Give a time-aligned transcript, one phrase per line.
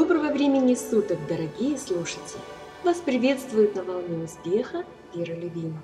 [0.00, 2.40] Доброго времени суток, дорогие слушатели!
[2.84, 4.82] Вас приветствует на волне успеха
[5.14, 5.82] Вера Любимова.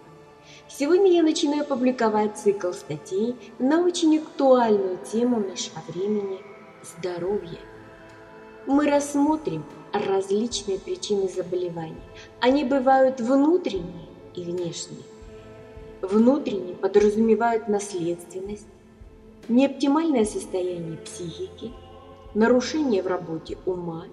[0.68, 6.38] Сегодня я начинаю публиковать цикл статей на очень актуальную тему нашего времени–
[6.82, 7.58] здоровье.
[8.66, 12.00] Мы рассмотрим различные причины заболеваний.
[12.40, 15.04] Они бывают внутренние и внешние.
[16.00, 18.66] Внутренние подразумевают наследственность,
[19.50, 21.70] неоптимальное состояние психики–
[22.36, 24.04] нарушение в работе ума,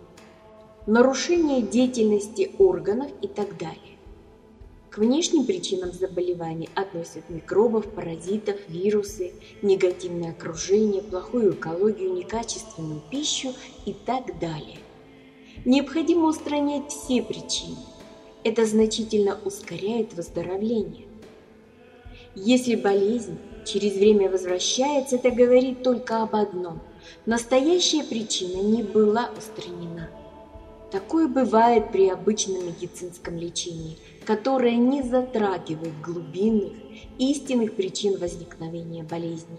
[0.86, 3.80] нарушение деятельности органов и так далее.
[4.90, 13.54] К внешним причинам заболеваний относят микробов, паразитов, вирусы, негативное окружение, плохую экологию, некачественную пищу
[13.86, 14.77] и так далее.
[15.66, 17.77] Необходимо устранять все причины.
[18.44, 21.08] Это значительно ускоряет выздоровление.
[22.36, 26.82] Если болезнь через время возвращается, это говорит только об одном–
[27.26, 30.10] настоящая причина не была устранена.
[30.94, 36.74] Такое бывает при обычном медицинском лечении, которое не затрагивает глубинных,
[37.18, 39.58] истинных причин возникновения болезни.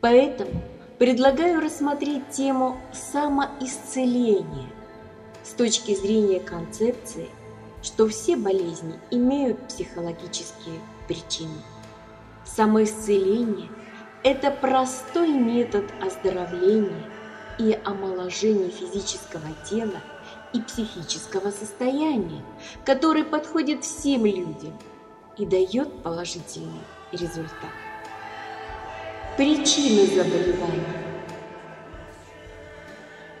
[0.00, 0.62] Поэтому
[0.96, 4.70] предлагаю рассмотреть тему самоисцеления
[5.42, 7.26] с точки зрения концепции,
[7.82, 11.62] что все болезни имеют психологические причины.
[12.44, 13.70] Самоисцеление–
[14.22, 17.10] это простой метод оздоровления
[17.58, 20.00] и омоложения физического тела
[20.52, 22.42] и психического состояния,
[22.84, 24.76] который подходит всем людям
[25.36, 27.70] и дает положительный результат.
[29.36, 31.04] Причины заболевания.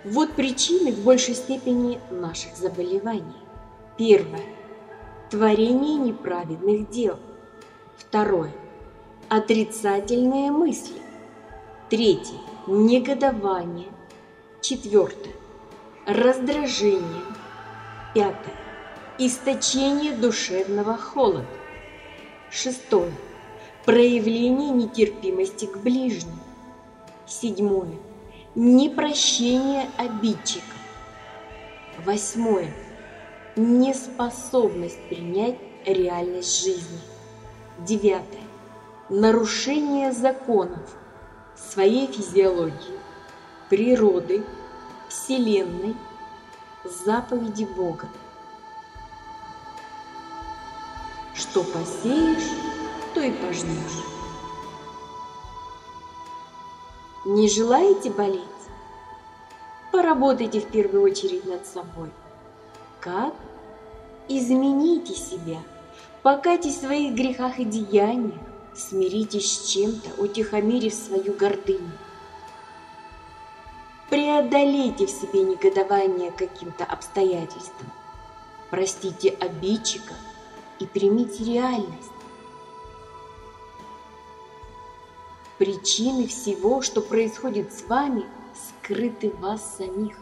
[0.04, 3.42] Вот причины в большей степени наших заболеваний.
[3.98, 4.44] Первое.
[5.30, 7.18] Творение неправедных дел.
[7.98, 8.52] Второе
[9.30, 11.00] отрицательные мысли.
[11.88, 12.34] Третье–
[12.66, 13.86] негодование.
[14.60, 15.32] Четвертое–
[16.10, 17.24] раздражение.
[18.14, 18.56] Пятое–
[19.18, 21.46] источение душевного холода.
[22.50, 23.12] Шестое–
[23.84, 26.40] проявление нетерпимости к ближним.
[27.26, 27.94] Седьмое–
[28.56, 30.64] непрощение обидчика.
[32.04, 32.72] Восьмое–
[33.56, 36.98] неспособность принять реальность жизни.
[37.78, 38.40] Девятое
[39.08, 40.96] нарушение законов
[41.54, 42.98] своей физиологии,
[43.68, 44.44] природы,
[45.10, 45.96] Вселенной,
[46.84, 48.08] заповеди Бога.
[51.34, 52.48] Что посеешь,
[53.12, 54.04] то и пожнешь.
[57.26, 58.44] Не желаете болеть?
[59.90, 62.10] Поработайте в первую очередь над собой.
[63.00, 63.34] Как?
[64.28, 65.58] Измените себя,
[66.22, 68.40] покайтесь в своих грехах и деяниях,
[68.74, 71.90] Смиритесь с чем-то, утихомирив свою гордыню.
[74.10, 77.90] Преодолейте в себе негодование каким-то обстоятельствам.
[78.70, 80.14] Простите обидчика
[80.78, 82.10] и примите реальность.
[85.58, 88.24] Причины всего, что происходит с вами,
[88.82, 90.16] скрыты в вас самих.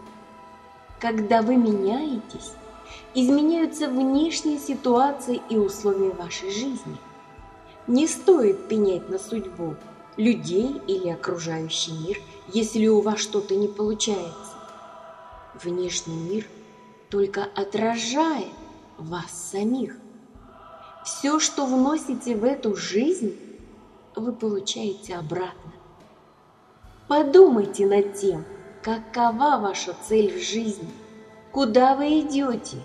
[1.00, 2.52] Когда вы меняетесь,
[3.14, 6.96] изменяются внешние ситуации и условия вашей жизни–
[7.88, 9.74] не стоит пенять на судьбу,
[10.18, 12.18] людей или окружающий мир,
[12.52, 14.54] если у вас что-то не получается.
[15.62, 16.46] Внешний мир
[17.10, 18.52] только отражает
[18.96, 19.96] вас самих.
[21.04, 23.36] Все, что вносите в эту жизнь,
[24.14, 25.72] вы получаете обратно.
[27.06, 28.44] Подумайте над тем,
[28.82, 30.90] какова ваша цель в жизни,
[31.52, 32.76] куда вы идете,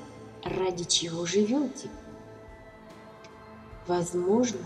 [0.44, 1.90] ради чего живете.
[3.88, 4.60] Возможно,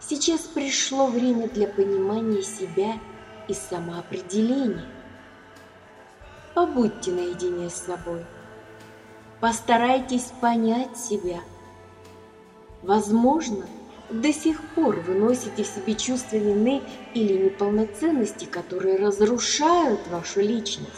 [0.00, 3.00] Сейчас пришло время для понимания себя
[3.48, 4.84] и самоопределения.
[6.54, 8.24] Побудьте наедине с собой.
[9.40, 11.40] Постарайтесь понять себя.
[12.82, 13.66] Возможно,
[14.10, 16.82] до сих пор вы носите в себе чувство вины
[17.14, 20.90] или неполноценности, которые разрушают вашу личность.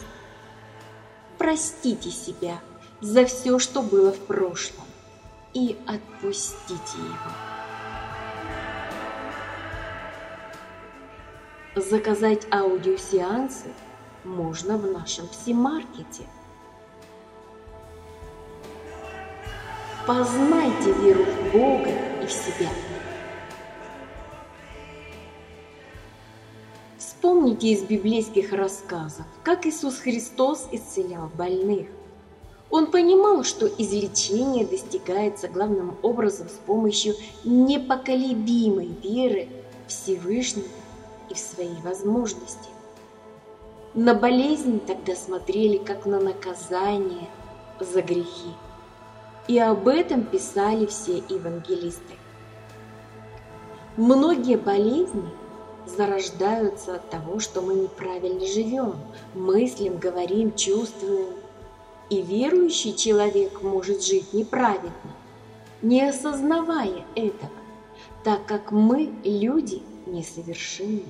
[1.37, 2.59] Простите себя
[3.01, 4.85] за все, что было в прошлом,
[5.53, 7.50] и отпустите его.
[11.73, 13.67] Заказать аудиосеансы
[14.25, 16.23] можно в нашем пси-маркете.
[20.05, 21.91] Познайте веру в Бога
[22.21, 22.67] и в себя.
[26.97, 31.87] Вспомните из библейских рассказов, как Иисус Христос исцелял больных.
[32.69, 37.15] Он понимал, что излечение достигается главным образом с помощью
[37.45, 39.47] непоколебимой веры
[39.87, 40.67] Всевышнего
[41.31, 42.69] и в свои возможности.
[43.93, 47.27] На болезнь тогда смотрели как на наказание
[47.79, 48.51] за грехи.
[49.47, 52.15] И об этом писали все евангелисты.
[53.97, 55.29] Многие болезни
[55.85, 58.95] зарождаются от того, что мы неправильно живем,
[59.33, 61.35] мыслим, говорим, чувствуем.
[62.09, 64.91] И верующий человек может жить неправильно,
[65.81, 67.51] не осознавая этого,
[68.23, 69.81] так как мы, люди,
[70.11, 71.03] несовершенны.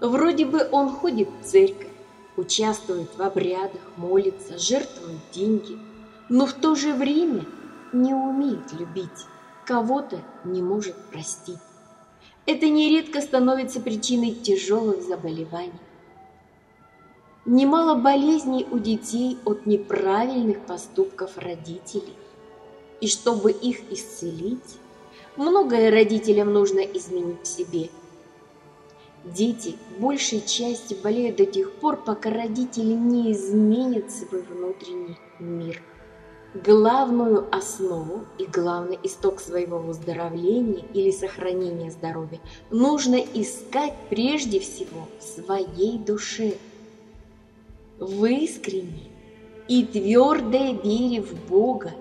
[0.00, 1.90] Вроде бы он ходит в церковь,
[2.36, 5.78] участвует в обрядах, молится, жертвует деньги,
[6.28, 7.44] но в то же время
[7.92, 9.26] не умеет любить,
[9.66, 11.58] кого-то не может простить.
[12.46, 15.72] Это нередко становится причиной тяжелых заболеваний.
[17.44, 22.14] Немало болезней у детей от неправильных поступков родителей.
[23.00, 24.78] И чтобы их исцелить,
[25.36, 27.90] многое родителям нужно изменить в себе.
[29.24, 35.82] Дети большей части болеют до тех пор, пока родители не изменят свой внутренний мир–
[36.54, 42.40] главную основу и главный исток своего выздоровления или сохранения здоровья
[42.70, 46.54] нужно искать прежде всего в своей душе.
[47.98, 49.10] В искренней
[49.68, 51.92] и твердой вере в Бога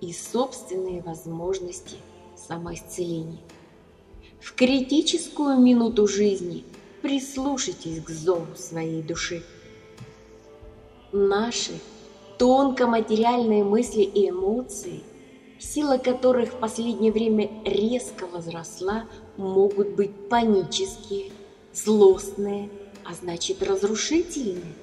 [0.00, 1.96] и собственные возможности
[2.36, 3.40] самоисцеления.
[4.40, 6.64] В критическую минуту жизни
[7.02, 9.42] прислушайтесь к зову своей души.
[11.12, 11.72] Наши
[12.38, 15.02] тонко-материальные мысли и эмоции,
[15.58, 19.06] сила которых в последнее время резко возросла,
[19.36, 21.32] могут быть панические,
[21.72, 22.70] злостные,
[23.04, 24.74] а значит разрушительные.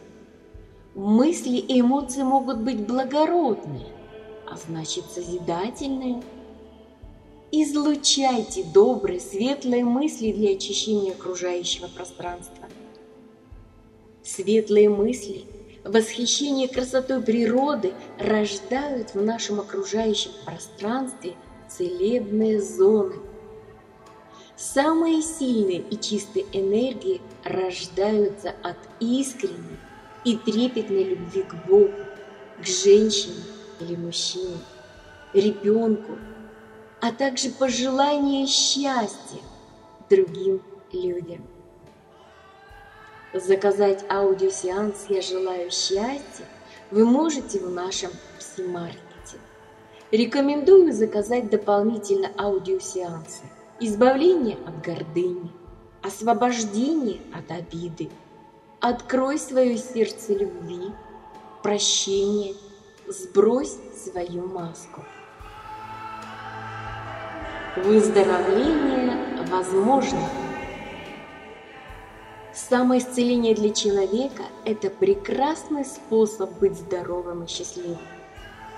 [0.96, 3.88] Мысли и эмоции могут быть благородные,
[4.50, 6.22] а значит созидательные.
[7.58, 12.66] Излучайте добрые, светлые мысли для очищения окружающего пространства.
[14.24, 15.46] Светлые мысли–
[15.86, 21.36] восхищение красотой природы рождают в нашем окружающем пространстве
[21.70, 23.16] целебные зоны.
[24.58, 29.80] Самые сильные и чистые энергии рождаются от искренней
[30.26, 31.94] и трепетной любви к Богу,
[32.62, 33.44] к женщине
[33.80, 34.58] или мужчине,
[35.32, 36.18] ребенку,
[37.06, 39.40] а также пожелания счастья
[40.10, 40.60] другим
[40.92, 41.46] людям.
[43.32, 46.46] Заказать аудиосеанс «Я желаю счастья»
[46.90, 48.10] вы можете в нашем
[48.40, 49.38] пси-маркете.
[50.10, 53.44] Рекомендую заказать дополнительно аудиосеансы
[53.80, 55.52] «Избавление от гордыни»,
[56.02, 58.10] «Освобождение от обиды»,
[58.80, 60.92] «Открой свое сердце любви»,
[61.62, 62.56] «Прощение»,
[63.08, 65.04] «Сбрось свою маску».
[67.76, 69.18] Выздоровление
[69.50, 70.22] возможно.
[72.54, 77.98] Самоисцеление для человека– это прекрасный способ быть здоровым и счастливым.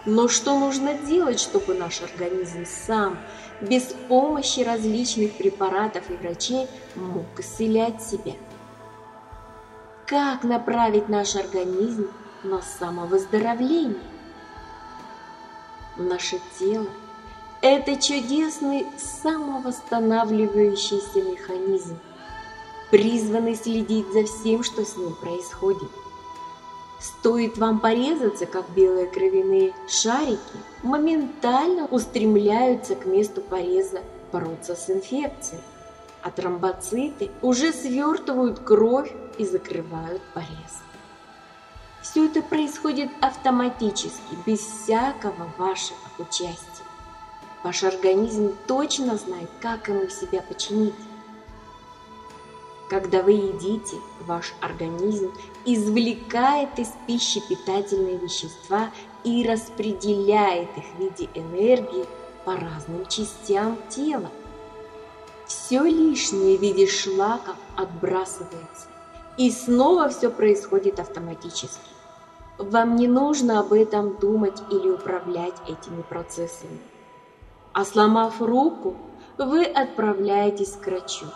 [0.05, 3.19] Но что нужно делать, чтобы наш организм сам,
[3.61, 8.33] без помощи различных препаратов и врачей, мог исцелять себя?
[10.07, 12.09] Как направить наш организм
[12.43, 14.01] на самовыздоровление?
[15.97, 16.87] Наше тело–
[17.61, 21.97] это чудесный самовосстанавливающийся механизм,
[22.91, 25.89] призванный следить за всем, что с ним происходит.
[26.99, 30.39] Стоит вам порезаться, как белые кровяные шарики,
[30.83, 34.01] моментально устремляются к месту пореза
[34.31, 35.61] бороться с инфекцией,
[36.23, 40.81] а тромбоциты уже свертывают кровь и закрывают порез.
[42.01, 46.76] Все это происходит автоматически, без всякого вашего участия.
[47.63, 50.93] Ваш организм точно знает, как ему себя починить.
[52.89, 55.33] Когда вы едите, ваш организм
[55.65, 58.91] извлекает из пищи питательные вещества
[59.23, 62.05] и распределяет их в виде энергии
[62.45, 64.29] по разным частям тела.
[65.45, 68.87] Все лишнее в виде шлаков отбрасывается,
[69.37, 71.89] и снова все происходит автоматически.
[72.57, 76.79] Вам не нужно об этом думать или управлять этими процессами.
[77.77, 78.95] А сломав руку,
[79.37, 81.27] вы отправляетесь к врачу.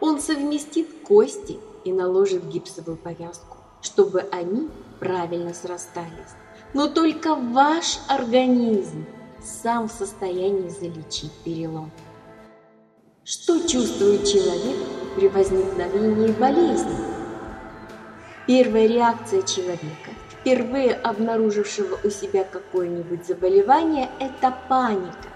[0.00, 4.68] Он совместит кости и наложит гипсовую повязку, чтобы они
[4.98, 6.34] правильно срастались.
[6.74, 9.06] Но только ваш организм
[9.40, 11.92] сам в состоянии залечить перелом.
[13.22, 14.78] Что чувствует человек
[15.14, 16.98] при возникновении болезни?
[18.48, 20.10] Первая реакция человека,
[20.40, 25.28] впервые обнаружившего у себя какое-нибудь заболевание, это паника.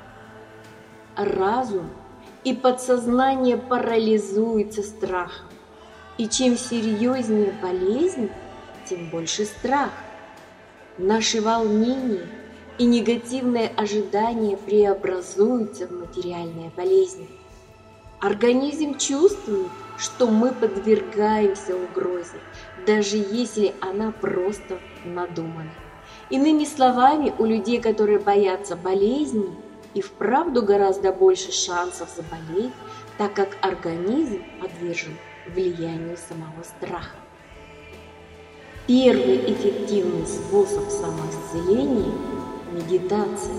[1.17, 1.91] Разум–
[2.45, 5.47] и подсознание парализуется страхом.
[6.19, 8.31] И чем серьезнее болезнь,
[8.89, 9.91] тем больше страх.
[10.99, 12.27] Наши волнения
[12.79, 17.29] и негативные ожидания преобразуются в материальные болезни.
[18.21, 22.39] Организм чувствует, что мы подвергаемся угрозе,
[22.87, 25.71] даже если она просто надумана.
[26.31, 29.51] Иными словами, у людей, которые боятся болезней,
[29.95, 32.73] и вправду гораздо больше шансов заболеть,
[33.17, 37.17] так как организм подвержен влиянию самого страха.
[38.87, 42.13] Первый эффективный способ самоисцеления–
[42.73, 43.55] медитация.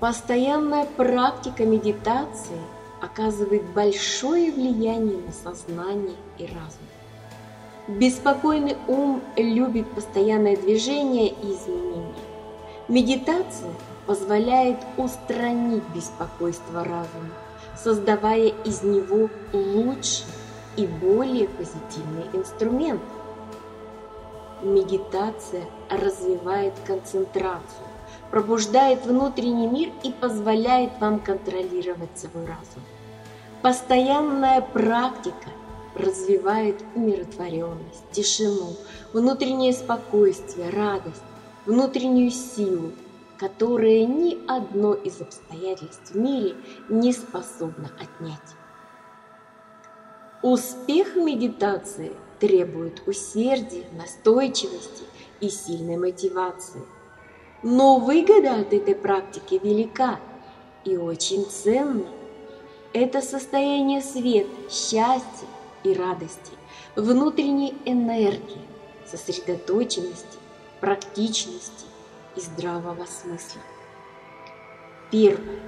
[0.00, 2.58] Постоянная практика медитации
[3.02, 6.86] оказывает большое влияние на сознание и разум.
[7.88, 12.14] Беспокойный ум любит постоянное движение и изменения.
[12.86, 13.72] Медитация
[14.06, 17.34] позволяет устранить беспокойство разума,
[17.76, 20.26] создавая из него лучший
[20.76, 23.02] и более позитивный инструмент.
[24.62, 27.86] Медитация развивает концентрацию,
[28.32, 32.82] пробуждает внутренний мир и позволяет вам контролировать свой разум.
[33.60, 35.50] Постоянная практика
[35.94, 38.70] развивает умиротворенность, тишину,
[39.12, 41.22] внутреннее спокойствие, радость,
[41.66, 42.92] внутреннюю силу,
[43.36, 46.56] которые ни одно из обстоятельств в мире
[46.88, 48.38] не способно отнять.
[50.40, 55.04] Успех медитации требует усердия, настойчивости
[55.40, 56.80] и сильной мотивации.
[57.62, 60.18] Но выгода от этой практики велика
[60.84, 62.06] и очень ценна.
[62.92, 65.46] Это состояние света, счастья
[65.84, 66.52] и радости,
[66.96, 68.60] внутренней энергии,
[69.06, 70.38] сосредоточенности,
[70.80, 71.86] практичности
[72.36, 73.62] и здравого смысла.
[75.10, 75.60] Первое.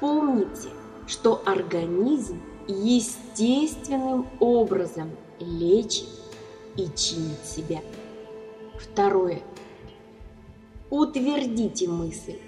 [0.00, 0.70] Помните,
[1.06, 6.08] что организм естественным образом лечит
[6.76, 7.80] и чинит себя.
[8.78, 9.42] Второе.
[10.90, 12.38] Утвердите мысль.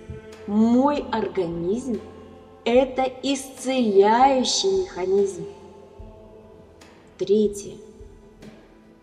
[0.47, 2.01] Мой организм–
[2.65, 5.47] это исцеляющий механизм.
[7.19, 7.77] Третье.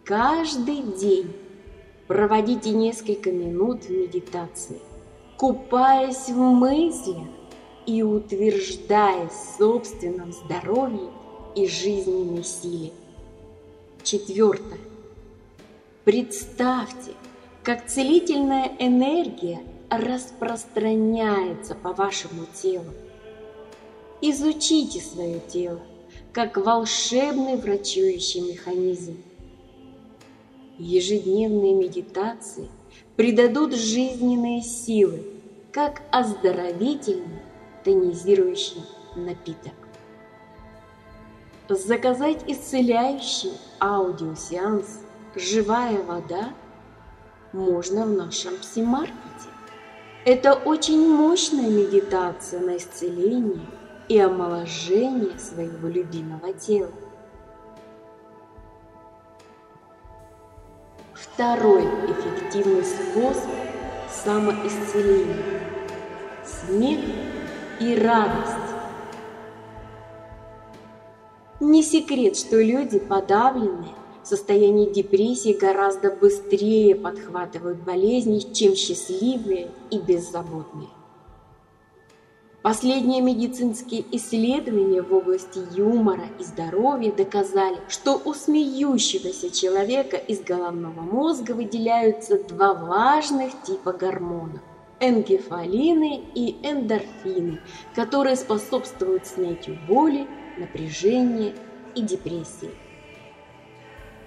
[0.03, 1.31] Каждый день
[2.10, 4.79] Проводите несколько минут медитации,
[5.38, 7.27] купаясь в мыслях
[7.86, 11.12] и утверждаясь в собственном здоровье
[11.55, 12.93] и жизненной силе.
[14.01, 14.79] Четвертое.
[16.03, 17.12] Представьте,
[17.63, 22.94] как целительная энергия распространяется по вашему телу.
[24.22, 25.82] Изучите свое тело
[26.34, 29.18] как волшебный врачующий механизм
[30.78, 32.70] ежедневные медитации
[33.16, 35.25] придадут жизненные силы,
[35.72, 37.42] как оздоровительный
[37.84, 38.82] тонизирующий
[39.16, 39.74] напиток.
[41.68, 45.01] Заказать исцеляющий аудиосеанс
[45.36, 46.54] «Живая вода»
[47.53, 49.15] можно в нашем псимаркете.
[50.25, 53.65] Это очень мощная медитация на исцеление
[54.08, 56.91] и омоложение своего любимого тела.
[61.13, 63.50] Второй эффективный способ
[64.10, 65.62] самоисцеления–
[66.46, 67.00] смех
[67.79, 68.56] и радость.
[71.62, 73.94] Не секрет, что люди подавленные
[74.29, 80.89] состоянии депрессии гораздо быстрее подхватывают болезни, чем счастливые и беззаботные.
[82.62, 91.00] Последние медицинские исследования в области юмора и здоровья доказали, что у смеющегося человека из головного
[91.00, 94.62] мозга выделяются два важных типа гормонов–
[95.00, 97.62] энгефалины и эндорфины,
[97.95, 101.53] которые способствуют снятию боли, напряжения
[101.95, 102.71] и депрессии.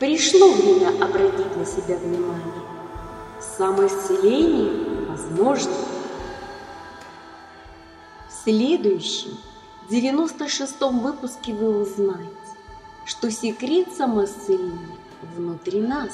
[0.02, 2.64] Пришло время обратить на себя внимание.
[3.56, 5.73] Самоисцеление возможно–
[8.42, 9.38] следующем,
[9.88, 12.35] 96-м выпуске вы узнаете,
[13.04, 14.99] что секрет самоисцеления
[15.37, 16.11] внутри нас.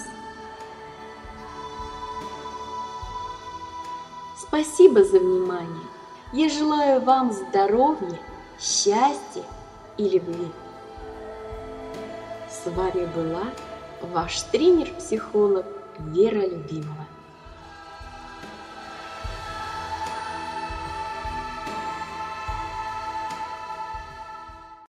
[4.36, 5.86] Спасибо за внимание.
[6.34, 8.20] Я желаю вам здоровья,
[8.60, 9.44] счастья
[9.96, 10.48] и любви.
[12.50, 13.44] С вами была
[14.02, 15.66] ваш тренер-психолог
[15.98, 17.06] Вера Любимова.